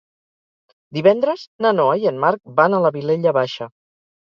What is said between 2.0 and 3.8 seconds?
i en Marc van a la Vilella Baixa.